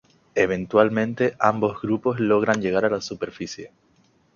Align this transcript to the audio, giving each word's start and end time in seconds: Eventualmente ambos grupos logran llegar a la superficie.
Eventualmente 0.33 1.35
ambos 1.37 1.79
grupos 1.79 2.19
logran 2.19 2.59
llegar 2.59 2.85
a 2.85 2.89
la 2.89 3.01
superficie. 3.01 3.71